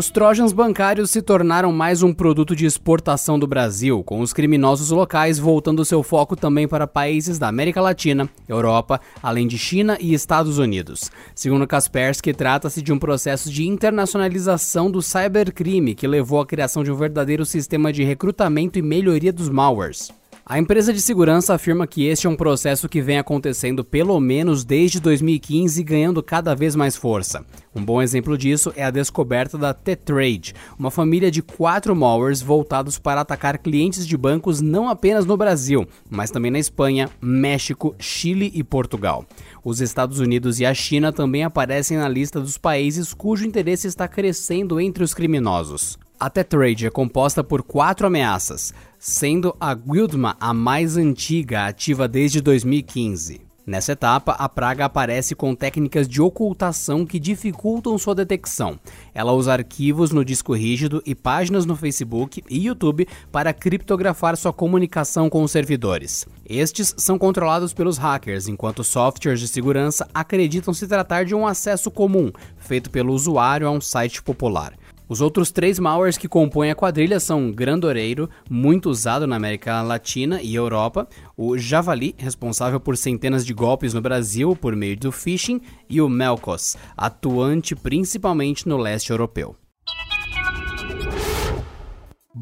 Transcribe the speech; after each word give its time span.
Os 0.00 0.08
trojans 0.08 0.54
bancários 0.54 1.10
se 1.10 1.20
tornaram 1.20 1.70
mais 1.72 2.02
um 2.02 2.10
produto 2.10 2.56
de 2.56 2.64
exportação 2.64 3.38
do 3.38 3.46
Brasil, 3.46 4.02
com 4.02 4.20
os 4.20 4.32
criminosos 4.32 4.88
locais 4.90 5.38
voltando 5.38 5.84
seu 5.84 6.02
foco 6.02 6.34
também 6.34 6.66
para 6.66 6.86
países 6.86 7.38
da 7.38 7.48
América 7.48 7.82
Latina, 7.82 8.26
Europa, 8.48 8.98
além 9.22 9.46
de 9.46 9.58
China 9.58 9.98
e 10.00 10.14
Estados 10.14 10.56
Unidos. 10.56 11.10
Segundo 11.34 11.66
Kaspersky, 11.66 12.32
trata-se 12.32 12.80
de 12.80 12.94
um 12.94 12.98
processo 12.98 13.50
de 13.50 13.68
internacionalização 13.68 14.90
do 14.90 15.02
cybercrime 15.02 15.94
que 15.94 16.08
levou 16.08 16.40
à 16.40 16.46
criação 16.46 16.82
de 16.82 16.90
um 16.90 16.96
verdadeiro 16.96 17.44
sistema 17.44 17.92
de 17.92 18.02
recrutamento 18.02 18.78
e 18.78 18.82
melhoria 18.82 19.34
dos 19.34 19.50
malwares. 19.50 20.18
A 20.44 20.58
empresa 20.58 20.92
de 20.92 21.00
segurança 21.00 21.54
afirma 21.54 21.86
que 21.86 22.06
este 22.06 22.26
é 22.26 22.30
um 22.30 22.34
processo 22.34 22.88
que 22.88 23.00
vem 23.00 23.18
acontecendo 23.18 23.84
pelo 23.84 24.18
menos 24.18 24.64
desde 24.64 24.98
2015 24.98 25.82
ganhando 25.84 26.22
cada 26.22 26.54
vez 26.54 26.74
mais 26.74 26.96
força. 26.96 27.44
Um 27.74 27.84
bom 27.84 28.02
exemplo 28.02 28.36
disso 28.36 28.72
é 28.74 28.82
a 28.82 28.90
descoberta 28.90 29.56
da 29.56 29.72
T-Trade, 29.72 30.54
uma 30.78 30.90
família 30.90 31.30
de 31.30 31.40
quatro 31.40 31.94
malwares 31.94 32.42
voltados 32.42 32.98
para 32.98 33.20
atacar 33.20 33.58
clientes 33.58 34.06
de 34.06 34.16
bancos 34.16 34.60
não 34.60 34.88
apenas 34.88 35.24
no 35.24 35.36
Brasil, 35.36 35.86
mas 36.08 36.30
também 36.30 36.50
na 36.50 36.58
Espanha, 36.58 37.08
México, 37.20 37.94
Chile 37.98 38.50
e 38.54 38.64
Portugal. 38.64 39.24
Os 39.62 39.80
Estados 39.80 40.18
Unidos 40.18 40.58
e 40.58 40.66
a 40.66 40.74
China 40.74 41.12
também 41.12 41.44
aparecem 41.44 41.96
na 41.96 42.08
lista 42.08 42.40
dos 42.40 42.58
países 42.58 43.14
cujo 43.14 43.46
interesse 43.46 43.86
está 43.86 44.08
crescendo 44.08 44.80
entre 44.80 45.04
os 45.04 45.14
criminosos. 45.14 45.98
A 46.20 46.28
Tetrade 46.28 46.86
é 46.86 46.90
composta 46.90 47.42
por 47.42 47.62
quatro 47.62 48.06
ameaças, 48.06 48.74
sendo 48.98 49.56
a 49.58 49.72
Guildma 49.72 50.36
a 50.38 50.52
mais 50.52 50.98
antiga, 50.98 51.64
ativa 51.64 52.06
desde 52.06 52.42
2015. 52.42 53.40
Nessa 53.66 53.92
etapa, 53.92 54.32
a 54.32 54.46
praga 54.46 54.84
aparece 54.84 55.34
com 55.34 55.54
técnicas 55.54 56.06
de 56.06 56.20
ocultação 56.20 57.06
que 57.06 57.18
dificultam 57.18 57.96
sua 57.96 58.14
detecção. 58.14 58.78
Ela 59.14 59.32
usa 59.32 59.54
arquivos 59.54 60.10
no 60.10 60.22
disco 60.22 60.54
rígido 60.54 61.02
e 61.06 61.14
páginas 61.14 61.64
no 61.64 61.74
Facebook 61.74 62.42
e 62.50 62.66
YouTube 62.66 63.08
para 63.32 63.54
criptografar 63.54 64.36
sua 64.36 64.52
comunicação 64.52 65.30
com 65.30 65.42
os 65.42 65.50
servidores. 65.50 66.26
Estes 66.44 66.94
são 66.98 67.18
controlados 67.18 67.72
pelos 67.72 67.96
hackers, 67.96 68.46
enquanto 68.46 68.84
softwares 68.84 69.40
de 69.40 69.48
segurança 69.48 70.06
acreditam 70.12 70.74
se 70.74 70.86
tratar 70.86 71.24
de 71.24 71.34
um 71.34 71.46
acesso 71.46 71.90
comum, 71.90 72.30
feito 72.58 72.90
pelo 72.90 73.14
usuário 73.14 73.66
a 73.66 73.70
um 73.70 73.80
site 73.80 74.22
popular. 74.22 74.74
Os 75.10 75.20
outros 75.20 75.50
três 75.50 75.80
malwares 75.80 76.16
que 76.16 76.28
compõem 76.28 76.70
a 76.70 76.74
quadrilha 76.76 77.18
são 77.18 77.50
Grandoreiro, 77.50 78.30
muito 78.48 78.88
usado 78.88 79.26
na 79.26 79.34
América 79.34 79.82
Latina 79.82 80.40
e 80.40 80.54
Europa, 80.54 81.08
o 81.36 81.58
Javali, 81.58 82.14
responsável 82.16 82.78
por 82.78 82.96
centenas 82.96 83.44
de 83.44 83.52
golpes 83.52 83.92
no 83.92 84.00
Brasil 84.00 84.54
por 84.54 84.76
meio 84.76 84.96
do 84.96 85.10
phishing, 85.10 85.60
e 85.88 86.00
o 86.00 86.08
Melkos, 86.08 86.76
atuante 86.96 87.74
principalmente 87.74 88.68
no 88.68 88.76
leste 88.76 89.10
europeu. 89.10 89.56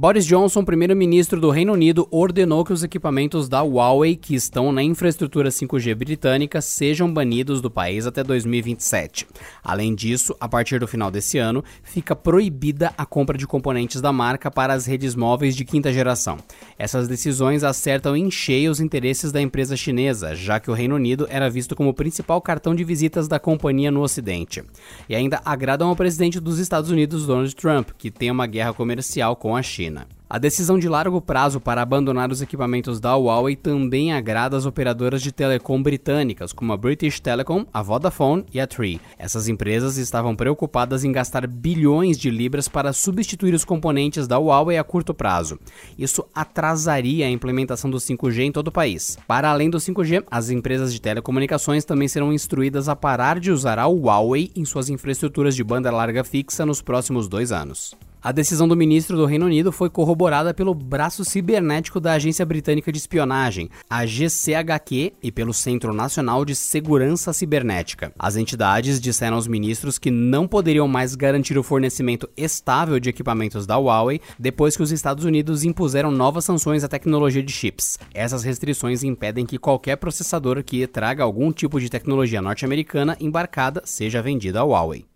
Boris 0.00 0.24
Johnson, 0.24 0.64
primeiro-ministro 0.64 1.40
do 1.40 1.50
Reino 1.50 1.72
Unido, 1.72 2.06
ordenou 2.12 2.64
que 2.64 2.72
os 2.72 2.84
equipamentos 2.84 3.48
da 3.48 3.62
Huawei 3.62 4.14
que 4.14 4.32
estão 4.32 4.70
na 4.70 4.80
infraestrutura 4.80 5.48
5G 5.48 5.92
britânica 5.96 6.60
sejam 6.60 7.12
banidos 7.12 7.60
do 7.60 7.68
país 7.68 8.06
até 8.06 8.22
2027. 8.22 9.26
Além 9.60 9.96
disso, 9.96 10.36
a 10.40 10.48
partir 10.48 10.78
do 10.78 10.86
final 10.86 11.10
desse 11.10 11.36
ano, 11.38 11.64
fica 11.82 12.14
proibida 12.14 12.94
a 12.96 13.04
compra 13.04 13.36
de 13.36 13.44
componentes 13.44 14.00
da 14.00 14.12
marca 14.12 14.52
para 14.52 14.72
as 14.72 14.86
redes 14.86 15.16
móveis 15.16 15.56
de 15.56 15.64
quinta 15.64 15.92
geração. 15.92 16.38
Essas 16.78 17.08
decisões 17.08 17.64
acertam 17.64 18.16
em 18.16 18.30
cheio 18.30 18.70
os 18.70 18.78
interesses 18.78 19.32
da 19.32 19.42
empresa 19.42 19.76
chinesa, 19.76 20.32
já 20.32 20.60
que 20.60 20.70
o 20.70 20.74
Reino 20.74 20.94
Unido 20.94 21.26
era 21.28 21.50
visto 21.50 21.74
como 21.74 21.90
o 21.90 21.94
principal 21.94 22.40
cartão 22.40 22.72
de 22.72 22.84
visitas 22.84 23.26
da 23.26 23.40
companhia 23.40 23.90
no 23.90 24.02
Ocidente. 24.02 24.62
E 25.08 25.16
ainda 25.16 25.42
agradam 25.44 25.88
ao 25.88 25.96
presidente 25.96 26.38
dos 26.38 26.60
Estados 26.60 26.88
Unidos, 26.88 27.26
Donald 27.26 27.52
Trump, 27.56 27.90
que 27.98 28.12
tem 28.12 28.30
uma 28.30 28.46
guerra 28.46 28.72
comercial 28.72 29.34
com 29.34 29.56
a 29.56 29.60
China. 29.60 29.87
China. 29.88 30.06
A 30.30 30.36
decisão 30.36 30.78
de 30.78 30.86
largo 30.90 31.22
prazo 31.22 31.58
para 31.58 31.80
abandonar 31.80 32.30
os 32.30 32.42
equipamentos 32.42 33.00
da 33.00 33.16
Huawei 33.16 33.56
também 33.56 34.12
agrada 34.12 34.58
as 34.58 34.66
operadoras 34.66 35.22
de 35.22 35.32
telecom 35.32 35.82
britânicas, 35.82 36.52
como 36.52 36.70
a 36.70 36.76
British 36.76 37.18
Telecom, 37.18 37.64
a 37.72 37.80
Vodafone 37.80 38.44
e 38.52 38.60
a 38.60 38.66
Three. 38.66 39.00
Essas 39.18 39.48
empresas 39.48 39.96
estavam 39.96 40.36
preocupadas 40.36 41.02
em 41.02 41.12
gastar 41.12 41.46
bilhões 41.46 42.18
de 42.18 42.28
libras 42.28 42.68
para 42.68 42.92
substituir 42.92 43.54
os 43.54 43.64
componentes 43.64 44.28
da 44.28 44.36
Huawei 44.36 44.76
a 44.76 44.84
curto 44.84 45.14
prazo. 45.14 45.58
Isso 45.98 46.22
atrasaria 46.34 47.24
a 47.24 47.30
implementação 47.30 47.90
do 47.90 47.96
5G 47.96 48.40
em 48.40 48.52
todo 48.52 48.68
o 48.68 48.72
país. 48.72 49.16
Para 49.26 49.48
além 49.48 49.70
do 49.70 49.78
5G, 49.78 50.24
as 50.30 50.50
empresas 50.50 50.92
de 50.92 51.00
telecomunicações 51.00 51.86
também 51.86 52.06
serão 52.06 52.34
instruídas 52.34 52.86
a 52.86 52.94
parar 52.94 53.40
de 53.40 53.50
usar 53.50 53.78
a 53.78 53.86
Huawei 53.86 54.50
em 54.54 54.66
suas 54.66 54.90
infraestruturas 54.90 55.56
de 55.56 55.64
banda 55.64 55.90
larga 55.90 56.22
fixa 56.22 56.66
nos 56.66 56.82
próximos 56.82 57.28
dois 57.28 57.50
anos. 57.50 57.96
A 58.28 58.32
decisão 58.32 58.68
do 58.68 58.76
ministro 58.76 59.16
do 59.16 59.24
Reino 59.24 59.46
Unido 59.46 59.72
foi 59.72 59.88
corroborada 59.88 60.52
pelo 60.52 60.74
braço 60.74 61.24
cibernético 61.24 61.98
da 61.98 62.12
Agência 62.12 62.44
Britânica 62.44 62.92
de 62.92 62.98
Espionagem, 62.98 63.70
a 63.88 64.04
GCHQ, 64.04 65.14
e 65.22 65.32
pelo 65.32 65.54
Centro 65.54 65.94
Nacional 65.94 66.44
de 66.44 66.54
Segurança 66.54 67.32
Cibernética. 67.32 68.12
As 68.18 68.36
entidades 68.36 69.00
disseram 69.00 69.36
aos 69.36 69.48
ministros 69.48 69.98
que 69.98 70.10
não 70.10 70.46
poderiam 70.46 70.86
mais 70.86 71.14
garantir 71.14 71.56
o 71.56 71.62
fornecimento 71.62 72.28
estável 72.36 73.00
de 73.00 73.08
equipamentos 73.08 73.66
da 73.66 73.78
Huawei 73.78 74.20
depois 74.38 74.76
que 74.76 74.82
os 74.82 74.92
Estados 74.92 75.24
Unidos 75.24 75.64
impuseram 75.64 76.10
novas 76.10 76.44
sanções 76.44 76.84
à 76.84 76.88
tecnologia 76.88 77.42
de 77.42 77.50
chips. 77.50 77.98
Essas 78.12 78.44
restrições 78.44 79.02
impedem 79.02 79.46
que 79.46 79.56
qualquer 79.56 79.96
processador 79.96 80.62
que 80.62 80.86
traga 80.86 81.24
algum 81.24 81.50
tipo 81.50 81.80
de 81.80 81.88
tecnologia 81.88 82.42
norte-americana 82.42 83.16
embarcada 83.18 83.80
seja 83.86 84.20
vendida 84.20 84.60
à 84.60 84.64
Huawei. 84.64 85.06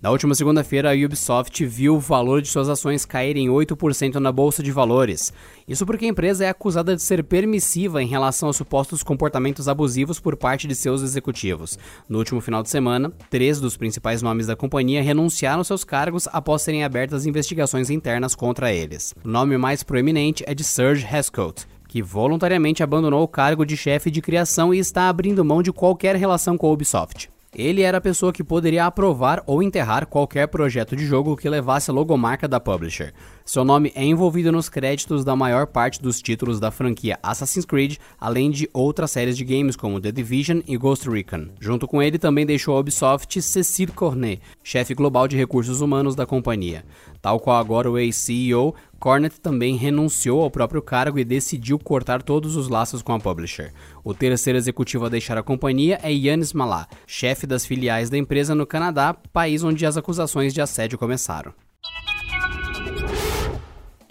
Na 0.00 0.12
última 0.12 0.32
segunda-feira, 0.32 0.92
a 0.92 0.94
Ubisoft 0.94 1.66
viu 1.66 1.96
o 1.96 1.98
valor 1.98 2.40
de 2.40 2.46
suas 2.46 2.68
ações 2.68 3.04
cair 3.04 3.36
em 3.36 3.48
8% 3.48 4.14
na 4.14 4.30
bolsa 4.30 4.62
de 4.62 4.70
valores. 4.70 5.32
Isso 5.66 5.84
porque 5.84 6.04
a 6.04 6.08
empresa 6.08 6.44
é 6.44 6.48
acusada 6.48 6.94
de 6.94 7.02
ser 7.02 7.24
permissiva 7.24 8.00
em 8.00 8.06
relação 8.06 8.48
aos 8.48 8.56
supostos 8.56 9.02
comportamentos 9.02 9.66
abusivos 9.66 10.20
por 10.20 10.36
parte 10.36 10.68
de 10.68 10.76
seus 10.76 11.02
executivos. 11.02 11.76
No 12.08 12.18
último 12.18 12.40
final 12.40 12.62
de 12.62 12.70
semana, 12.70 13.12
três 13.28 13.58
dos 13.58 13.76
principais 13.76 14.22
nomes 14.22 14.46
da 14.46 14.54
companhia 14.54 15.02
renunciaram 15.02 15.64
seus 15.64 15.82
cargos 15.82 16.28
após 16.32 16.62
serem 16.62 16.84
abertas 16.84 17.26
investigações 17.26 17.90
internas 17.90 18.36
contra 18.36 18.72
eles. 18.72 19.12
O 19.24 19.28
nome 19.28 19.58
mais 19.58 19.82
proeminente 19.82 20.44
é 20.46 20.54
de 20.54 20.62
Serge 20.62 21.04
Hescout, 21.04 21.66
que 21.88 22.00
voluntariamente 22.00 22.84
abandonou 22.84 23.24
o 23.24 23.28
cargo 23.28 23.66
de 23.66 23.76
chefe 23.76 24.12
de 24.12 24.22
criação 24.22 24.72
e 24.72 24.78
está 24.78 25.08
abrindo 25.08 25.44
mão 25.44 25.60
de 25.60 25.72
qualquer 25.72 26.14
relação 26.14 26.56
com 26.56 26.68
a 26.68 26.70
Ubisoft. 26.70 27.28
Ele 27.54 27.80
era 27.80 27.96
a 27.96 28.00
pessoa 28.00 28.30
que 28.30 28.44
poderia 28.44 28.84
aprovar 28.84 29.42
ou 29.46 29.62
enterrar 29.62 30.06
qualquer 30.06 30.46
projeto 30.48 30.94
de 30.94 31.06
jogo 31.06 31.34
que 31.34 31.48
levasse 31.48 31.90
a 31.90 31.94
logomarca 31.94 32.46
da 32.46 32.60
publisher. 32.60 33.14
Seu 33.42 33.64
nome 33.64 33.90
é 33.94 34.04
envolvido 34.04 34.52
nos 34.52 34.68
créditos 34.68 35.24
da 35.24 35.34
maior 35.34 35.66
parte 35.66 36.02
dos 36.02 36.20
títulos 36.20 36.60
da 36.60 36.70
franquia 36.70 37.18
Assassin's 37.22 37.64
Creed, 37.64 37.96
além 38.20 38.50
de 38.50 38.68
outras 38.74 39.12
séries 39.12 39.34
de 39.34 39.44
games 39.44 39.76
como 39.76 39.98
The 39.98 40.12
Division 40.12 40.60
e 40.66 40.76
Ghost 40.76 41.08
Recon. 41.08 41.48
Junto 41.58 41.88
com 41.88 42.02
ele 42.02 42.18
também 42.18 42.44
deixou 42.44 42.76
a 42.76 42.80
Ubisoft 42.80 43.40
Cécile 43.40 43.92
Cornet, 43.92 44.42
chefe 44.62 44.92
global 44.92 45.26
de 45.26 45.38
recursos 45.38 45.80
humanos 45.80 46.14
da 46.14 46.26
companhia. 46.26 46.84
Tal 47.22 47.40
qual 47.40 47.56
agora 47.56 47.90
o 47.90 47.98
ex-CEO, 47.98 48.74
Cornet 48.98 49.40
também 49.40 49.76
renunciou 49.76 50.42
ao 50.42 50.50
próprio 50.50 50.82
cargo 50.82 51.18
e 51.18 51.24
decidiu 51.24 51.78
cortar 51.78 52.20
todos 52.20 52.56
os 52.56 52.68
laços 52.68 53.00
com 53.00 53.12
a 53.12 53.20
publisher. 53.20 53.72
O 54.02 54.12
terceiro 54.12 54.58
executivo 54.58 55.06
a 55.06 55.08
deixar 55.08 55.38
a 55.38 55.42
companhia 55.42 56.00
é 56.02 56.12
Yannis 56.12 56.52
Malá, 56.52 56.88
chefe 57.06 57.46
das 57.46 57.64
filiais 57.64 58.10
da 58.10 58.18
empresa 58.18 58.56
no 58.56 58.66
Canadá, 58.66 59.14
país 59.32 59.62
onde 59.62 59.86
as 59.86 59.96
acusações 59.96 60.52
de 60.52 60.60
assédio 60.60 60.98
começaram. 60.98 61.54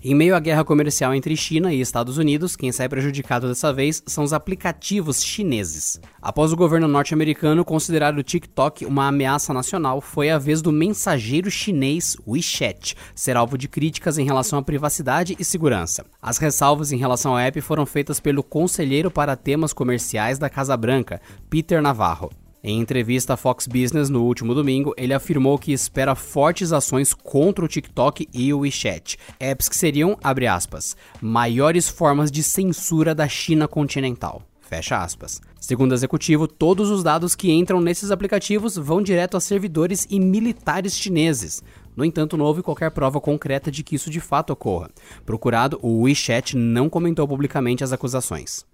Em 0.09 0.15
meio 0.15 0.37
à 0.37 0.39
guerra 0.39 0.63
comercial 0.63 1.13
entre 1.13 1.35
China 1.35 1.73
e 1.73 1.81
Estados 1.81 2.17
Unidos, 2.17 2.55
quem 2.55 2.71
sai 2.71 2.87
prejudicado 2.87 3.49
dessa 3.49 3.73
vez 3.73 4.01
são 4.05 4.23
os 4.23 4.31
aplicativos 4.31 5.21
chineses. 5.21 5.99
Após 6.21 6.53
o 6.53 6.55
governo 6.55 6.87
norte-americano 6.87 7.65
considerar 7.65 8.17
o 8.17 8.23
TikTok 8.23 8.85
uma 8.85 9.09
ameaça 9.09 9.53
nacional, 9.53 9.99
foi 9.99 10.29
a 10.29 10.37
vez 10.37 10.61
do 10.61 10.71
mensageiro 10.71 11.51
chinês 11.51 12.15
WeChat 12.25 12.95
ser 13.13 13.35
alvo 13.35 13.57
de 13.57 13.67
críticas 13.67 14.17
em 14.17 14.23
relação 14.23 14.57
à 14.57 14.63
privacidade 14.63 15.35
e 15.37 15.43
segurança. 15.43 16.05
As 16.21 16.37
ressalvas 16.37 16.93
em 16.93 16.97
relação 16.97 17.33
ao 17.33 17.39
app 17.39 17.59
foram 17.59 17.85
feitas 17.85 18.17
pelo 18.17 18.41
conselheiro 18.41 19.11
para 19.11 19.35
temas 19.35 19.73
comerciais 19.73 20.39
da 20.39 20.49
Casa 20.49 20.77
Branca, 20.77 21.19
Peter 21.49 21.81
Navarro. 21.81 22.31
Em 22.69 22.81
entrevista 22.81 23.35
à 23.35 23.37
Fox 23.37 23.65
Business 23.65 24.09
no 24.09 24.25
último 24.25 24.53
domingo, 24.53 24.93
ele 24.97 25.13
afirmou 25.13 25.57
que 25.57 25.71
espera 25.71 26.15
fortes 26.15 26.73
ações 26.73 27.13
contra 27.13 27.63
o 27.63 27.67
TikTok 27.67 28.27
e 28.33 28.53
o 28.53 28.59
WeChat, 28.59 29.17
apps 29.39 29.69
que 29.69 29.75
seriam, 29.77 30.17
abre 30.21 30.47
aspas, 30.47 30.93
maiores 31.21 31.87
formas 31.87 32.29
de 32.29 32.43
censura 32.43 33.15
da 33.15 33.25
China 33.25 33.69
continental. 33.69 34.41
Fecha 34.59 35.01
aspas. 35.01 35.39
Segundo 35.61 35.91
o 35.91 35.93
executivo, 35.93 36.45
todos 36.45 36.89
os 36.89 37.03
dados 37.03 37.35
que 37.35 37.49
entram 37.49 37.79
nesses 37.79 38.11
aplicativos 38.11 38.75
vão 38.75 39.01
direto 39.01 39.37
a 39.37 39.39
servidores 39.39 40.05
e 40.09 40.19
militares 40.19 40.93
chineses. 40.93 41.63
No 41.95 42.03
entanto, 42.03 42.35
não 42.35 42.43
houve 42.43 42.61
qualquer 42.61 42.91
prova 42.91 43.21
concreta 43.21 43.71
de 43.71 43.81
que 43.81 43.95
isso 43.95 44.09
de 44.09 44.19
fato 44.19 44.51
ocorra. 44.51 44.89
Procurado, 45.25 45.79
o 45.81 46.01
WeChat 46.01 46.57
não 46.57 46.89
comentou 46.89 47.25
publicamente 47.25 47.81
as 47.81 47.93
acusações. 47.93 48.65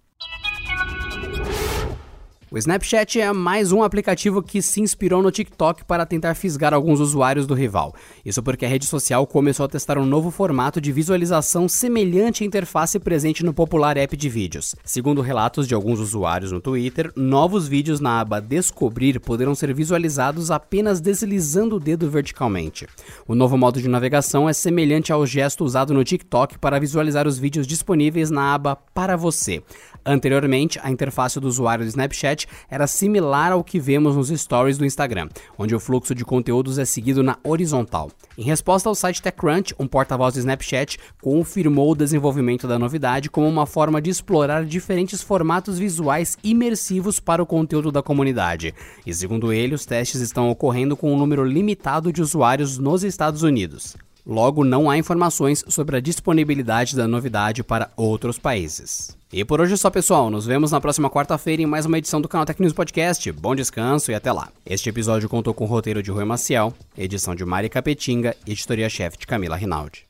O 2.53 2.57
Snapchat 2.59 3.19
é 3.19 3.33
mais 3.33 3.71
um 3.71 3.81
aplicativo 3.81 4.39
que 4.43 4.61
se 4.61 4.79
inspirou 4.79 5.23
no 5.23 5.31
TikTok 5.31 5.83
para 5.85 6.05
tentar 6.05 6.35
fisgar 6.35 6.71
alguns 6.71 6.99
usuários 6.99 7.47
do 7.47 7.55
rival. 7.55 7.95
Isso 8.23 8.43
porque 8.43 8.63
a 8.63 8.69
rede 8.69 8.85
social 8.85 9.25
começou 9.25 9.65
a 9.65 9.67
testar 9.67 9.97
um 9.97 10.05
novo 10.05 10.29
formato 10.29 10.79
de 10.79 10.91
visualização 10.91 11.67
semelhante 11.67 12.43
à 12.43 12.45
interface 12.45 12.99
presente 12.99 13.43
no 13.43 13.55
popular 13.55 13.97
app 13.97 14.15
de 14.15 14.29
vídeos. 14.29 14.75
Segundo 14.85 15.19
relatos 15.19 15.67
de 15.67 15.73
alguns 15.73 15.99
usuários 15.99 16.51
no 16.51 16.61
Twitter, 16.61 17.11
novos 17.15 17.67
vídeos 17.67 17.99
na 17.99 18.19
aba 18.19 18.39
Descobrir 18.39 19.19
poderão 19.19 19.55
ser 19.55 19.73
visualizados 19.73 20.51
apenas 20.51 21.01
deslizando 21.01 21.77
o 21.77 21.79
dedo 21.79 22.07
verticalmente. 22.07 22.85
O 23.27 23.33
novo 23.33 23.57
modo 23.57 23.81
de 23.81 23.89
navegação 23.89 24.47
é 24.47 24.53
semelhante 24.53 25.11
ao 25.11 25.25
gesto 25.25 25.65
usado 25.65 25.91
no 25.91 26.03
TikTok 26.03 26.59
para 26.59 26.79
visualizar 26.79 27.27
os 27.27 27.39
vídeos 27.39 27.65
disponíveis 27.65 28.29
na 28.29 28.53
aba 28.53 28.75
Para 28.75 29.17
Você. 29.17 29.63
Anteriormente, 30.05 30.79
a 30.83 30.91
interface 30.91 31.39
do 31.39 31.47
usuário 31.47 31.85
do 31.85 31.87
Snapchat 31.87 32.42
era 32.69 32.87
similar 32.87 33.51
ao 33.51 33.63
que 33.63 33.79
vemos 33.79 34.15
nos 34.15 34.29
stories 34.29 34.77
do 34.77 34.85
Instagram, 34.85 35.29
onde 35.57 35.75
o 35.75 35.79
fluxo 35.79 36.13
de 36.15 36.25
conteúdos 36.25 36.77
é 36.77 36.85
seguido 36.85 37.23
na 37.23 37.37
horizontal. 37.43 38.11
Em 38.37 38.43
resposta 38.43 38.89
ao 38.89 38.95
site 38.95 39.21
TechCrunch, 39.21 39.75
um 39.79 39.87
porta-voz 39.87 40.33
do 40.33 40.39
Snapchat 40.39 40.97
confirmou 41.21 41.91
o 41.91 41.95
desenvolvimento 41.95 42.67
da 42.67 42.79
novidade 42.79 43.29
como 43.29 43.47
uma 43.47 43.65
forma 43.65 44.01
de 44.01 44.09
explorar 44.09 44.65
diferentes 44.65 45.21
formatos 45.21 45.77
visuais 45.77 46.37
imersivos 46.43 47.19
para 47.19 47.43
o 47.43 47.45
conteúdo 47.45 47.91
da 47.91 48.01
comunidade. 48.01 48.73
E 49.05 49.13
segundo 49.13 49.53
ele, 49.53 49.75
os 49.75 49.85
testes 49.85 50.21
estão 50.21 50.49
ocorrendo 50.49 50.97
com 50.97 51.13
um 51.13 51.17
número 51.17 51.43
limitado 51.43 52.11
de 52.11 52.21
usuários 52.21 52.77
nos 52.77 53.03
Estados 53.03 53.43
Unidos. 53.43 53.95
Logo, 54.25 54.63
não 54.63 54.89
há 54.89 54.97
informações 54.97 55.65
sobre 55.67 55.97
a 55.97 55.99
disponibilidade 55.99 56.95
da 56.95 57.07
novidade 57.07 57.61
para 57.61 57.91
outros 57.97 58.39
países. 58.39 59.17
E 59.31 59.43
por 59.43 59.59
hoje 59.59 59.73
é 59.73 59.77
só, 59.77 59.89
pessoal. 59.89 60.29
Nos 60.29 60.45
vemos 60.45 60.71
na 60.71 60.79
próxima 60.79 61.09
quarta-feira 61.09 61.61
em 61.61 61.65
mais 61.65 61.85
uma 61.85 61.97
edição 61.97 62.21
do 62.21 62.29
canal 62.29 62.45
News 62.57 62.71
Podcast. 62.71 63.29
Bom 63.31 63.53
descanso 63.55 64.11
e 64.11 64.15
até 64.15 64.31
lá. 64.31 64.49
Este 64.65 64.89
episódio 64.89 65.27
contou 65.27 65.53
com 65.53 65.65
o 65.65 65.67
roteiro 65.67 66.01
de 66.01 66.11
Rui 66.11 66.23
Maciel, 66.23 66.73
edição 66.97 67.35
de 67.35 67.43
Mari 67.43 67.67
Capetinga 67.67 68.35
e 68.47 68.51
editoria-chefe 68.51 69.17
de 69.17 69.27
Camila 69.27 69.57
Rinaldi. 69.57 70.05